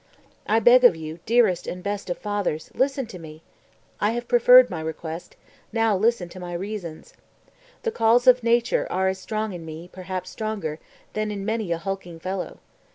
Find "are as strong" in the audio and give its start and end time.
8.91-9.53